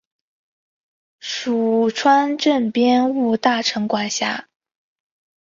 [1.19, 4.49] 属川滇边务大臣管辖。